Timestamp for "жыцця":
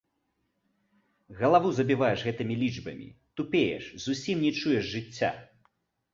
4.97-5.31